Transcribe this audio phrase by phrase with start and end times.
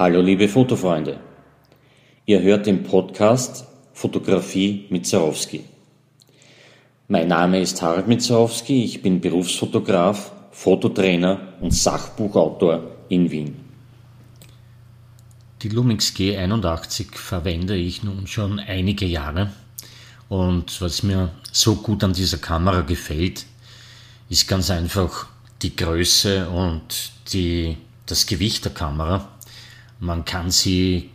[0.00, 1.20] Hallo liebe Fotofreunde.
[2.24, 5.62] Ihr hört den Podcast Fotografie mit Zarowski.
[7.08, 13.56] Mein Name ist Harald Mitzarowski, ich bin Berufsfotograf, Fototrainer und Sachbuchautor in Wien.
[15.60, 19.52] Die Lumix G81 verwende ich nun schon einige Jahre
[20.30, 23.44] und was mir so gut an dieser Kamera gefällt,
[24.30, 25.26] ist ganz einfach
[25.60, 27.76] die Größe und die,
[28.06, 29.28] das Gewicht der Kamera.
[30.00, 31.10] Man kann sie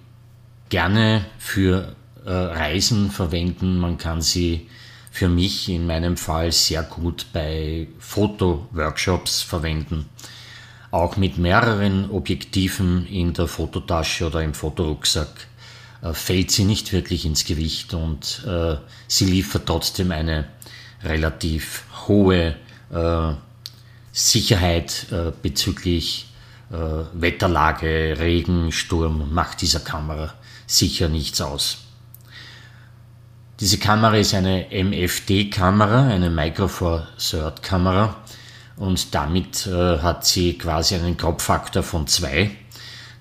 [0.69, 4.69] gerne für äh, Reisen verwenden, man kann sie
[5.11, 10.05] für mich in meinem Fall sehr gut bei Fotoworkshops verwenden.
[10.91, 15.47] Auch mit mehreren Objektiven in der Fototasche oder im Fotorucksack
[16.03, 18.75] äh, fällt sie nicht wirklich ins Gewicht und äh,
[19.07, 20.45] sie liefert trotzdem eine
[21.03, 22.55] relativ hohe
[22.91, 23.33] äh,
[24.11, 26.27] Sicherheit äh, bezüglich
[26.69, 30.33] Wetterlage, Regen, Sturm macht dieser Kamera
[30.67, 31.77] sicher nichts aus.
[33.59, 38.15] Diese Kamera ist eine MFD-Kamera, eine Micro Four Third Kamera
[38.75, 42.51] und damit äh, hat sie quasi einen Crop-Faktor von 2.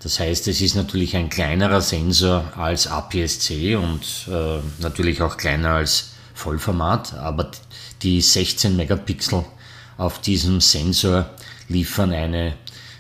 [0.03, 5.71] Das heißt, es ist natürlich ein kleinerer Sensor als APS-C und äh, natürlich auch kleiner
[5.71, 7.53] als Vollformat, aber
[8.03, 9.45] die 16 Megapixel
[9.97, 11.31] auf diesem Sensor
[11.69, 12.55] liefern eine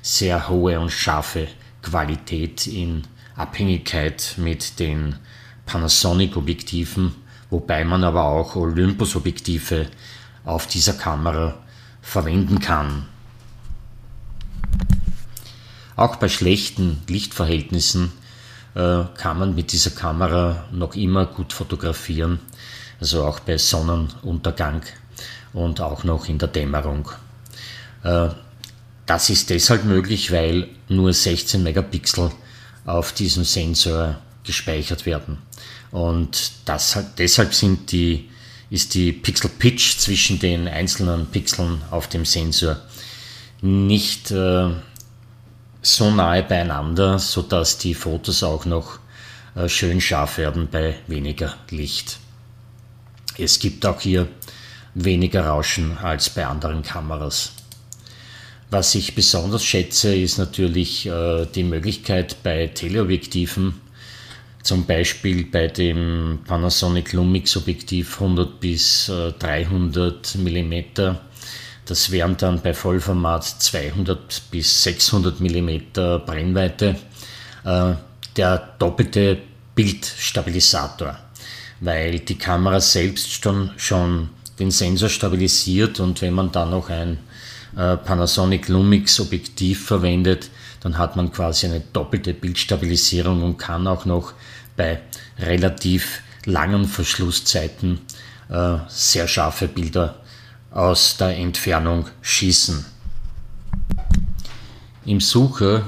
[0.04, 1.48] sehr hohe und scharfe
[1.82, 3.04] Qualität in
[3.36, 5.16] Abhängigkeit mit den
[5.64, 7.14] Panasonic-Objektiven,
[7.48, 9.86] wobei man aber auch Olympus-Objektive
[10.44, 11.54] auf dieser Kamera
[12.02, 13.06] verwenden kann.
[15.96, 18.12] Auch bei schlechten Lichtverhältnissen
[18.74, 22.40] äh, kann man mit dieser Kamera noch immer gut fotografieren,
[23.00, 24.82] also auch bei Sonnenuntergang
[25.54, 27.08] und auch noch in der Dämmerung.
[28.02, 28.28] Äh,
[29.06, 32.30] das ist deshalb möglich, weil nur 16 Megapixel
[32.86, 35.38] auf diesem Sensor gespeichert werden.
[35.90, 38.28] Und das, deshalb sind die,
[38.70, 42.78] ist die Pixel Pitch zwischen den einzelnen Pixeln auf dem Sensor
[43.64, 44.70] nicht äh,
[45.80, 48.98] so nahe beieinander, sodass die Fotos auch noch
[49.54, 52.18] äh, schön scharf werden bei weniger Licht.
[53.38, 54.28] Es gibt auch hier
[54.94, 57.52] weniger Rauschen als bei anderen Kameras.
[58.70, 63.80] Was ich besonders schätze, ist natürlich äh, die Möglichkeit bei Teleobjektiven,
[64.62, 70.74] zum Beispiel bei dem Panasonic Lumix Objektiv 100 bis äh, 300 mm.
[71.86, 75.78] Das wären dann bei Vollformat 200 bis 600 mm
[76.24, 76.96] Brennweite.
[77.64, 77.94] Äh,
[78.36, 79.38] der doppelte
[79.74, 81.18] Bildstabilisator,
[81.80, 87.18] weil die Kamera selbst schon, schon den Sensor stabilisiert und wenn man dann noch ein
[87.76, 94.04] äh, Panasonic Lumix Objektiv verwendet, dann hat man quasi eine doppelte Bildstabilisierung und kann auch
[94.04, 94.34] noch
[94.76, 95.00] bei
[95.38, 98.00] relativ langen Verschlusszeiten
[98.48, 100.16] äh, sehr scharfe Bilder
[100.70, 102.84] aus der Entfernung schießen.
[105.06, 105.84] Im Sucher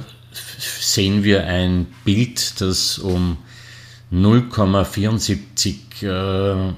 [0.81, 3.39] sehen wir ein Bild, das um
[4.13, 6.73] 0,74 äh,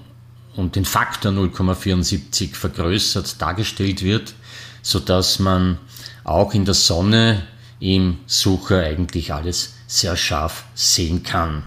[0.59, 4.35] um den Faktor 0,74 vergrößert dargestellt wird
[4.83, 5.79] sodass man
[6.25, 7.47] auch in der Sonne
[7.81, 11.63] im Sucher eigentlich alles sehr scharf sehen kann.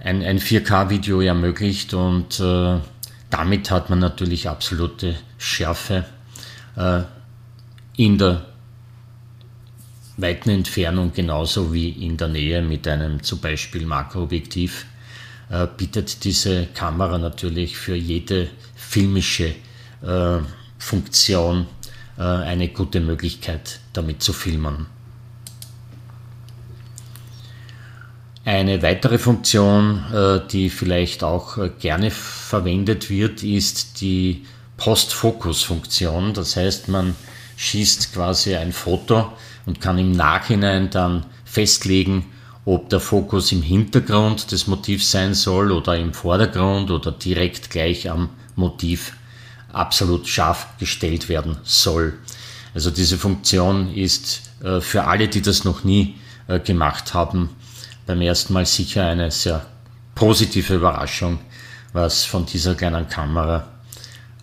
[0.04, 2.80] ein, ein 4K-Video ermöglicht und äh,
[3.30, 6.06] damit hat man natürlich absolute Schärfe
[6.76, 7.02] äh,
[7.98, 8.46] in der
[10.18, 14.86] weiten Entfernung genauso wie in der Nähe mit einem zum Beispiel Makroobjektiv
[15.50, 19.56] äh, bietet diese Kamera natürlich für jede filmische
[20.02, 20.40] äh,
[20.78, 21.68] Funktion
[22.18, 24.88] äh, eine gute Möglichkeit damit zu filmen.
[28.46, 34.46] Eine weitere Funktion, äh, die vielleicht auch äh, gerne verwendet wird, ist die
[34.78, 36.34] Post-Focus-Funktion.
[36.34, 37.16] Das heißt, man
[37.58, 39.34] schießt quasi ein Foto
[39.66, 42.26] und kann im Nachhinein dann festlegen,
[42.64, 48.10] ob der Fokus im Hintergrund des Motivs sein soll oder im Vordergrund oder direkt gleich
[48.10, 49.14] am Motiv
[49.74, 52.18] absolut scharf gestellt werden soll.
[52.74, 56.16] Also diese Funktion ist äh, für alle, die das noch nie
[56.64, 57.50] gemacht haben,
[58.10, 59.64] beim ersten Mal sicher eine sehr
[60.16, 61.38] positive Überraschung,
[61.94, 63.68] was von dieser kleinen Kamera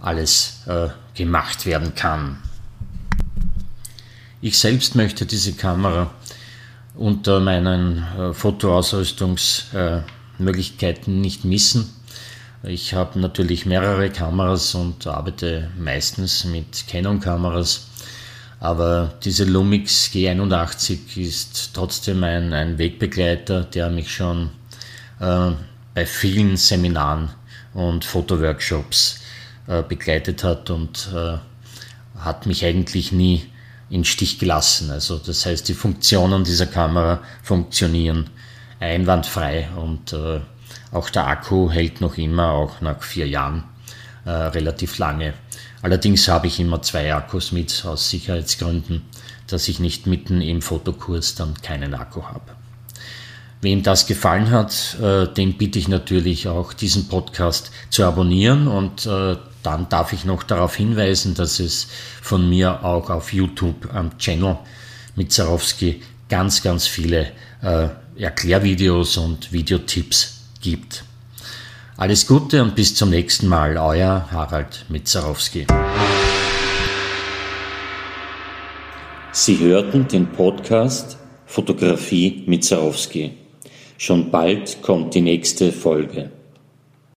[0.01, 2.39] alles äh, gemacht werden kann.
[4.41, 6.13] Ich selbst möchte diese Kamera
[6.95, 11.93] unter meinen äh, Fotoausrüstungsmöglichkeiten nicht missen.
[12.63, 17.89] Ich habe natürlich mehrere Kameras und arbeite meistens mit Canon-Kameras,
[18.61, 24.51] aber diese Lumix G81 ist trotzdem ein, ein Wegbegleiter, der mich schon
[25.21, 25.51] äh,
[25.95, 27.31] bei vielen Seminaren
[27.75, 29.21] und Fotoworkshops
[29.67, 31.39] äh, begleitet hat und äh,
[32.19, 33.45] hat mich eigentlich nie
[33.91, 34.91] in Stich gelassen.
[34.91, 38.31] Also das heißt, die Funktionen dieser Kamera funktionieren
[38.81, 40.41] einwandfrei und äh,
[40.93, 43.65] auch der Akku hält noch immer, auch nach vier Jahren,
[44.25, 45.35] äh, relativ lange.
[45.87, 49.03] Allerdings habe ich immer zwei Akkus mit aus Sicherheitsgründen,
[49.47, 52.57] dass ich nicht mitten im Fotokurs dann keinen Akku habe.
[53.61, 59.07] Wem das gefallen hat, äh, dem bitte ich natürlich auch diesen Podcast zu abonnieren und
[59.07, 61.87] äh, dann darf ich noch darauf hinweisen, dass es
[62.21, 64.59] von mir auch auf YouTube am Channel
[65.15, 67.31] mit Zarowski ganz, ganz viele
[67.63, 71.05] äh, Erklärvideos und Videotipps gibt.
[71.99, 75.67] Alles Gute und bis zum nächsten Mal, euer Harald Mitzarowski.
[79.33, 81.17] Sie hörten den Podcast
[81.47, 83.33] Fotografie mit Zarowski.
[83.97, 86.33] Schon bald kommt die nächste Folge.